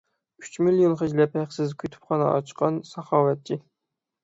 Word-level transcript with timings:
ئۈچ 0.45 0.55
مىليون 0.67 0.95
خەجلەپ 1.01 1.37
ھەقسىز 1.41 1.77
كۇتۇپخانا 1.85 2.33
ئاچقان 2.33 2.83
ساخاۋەتچى. 2.95 3.63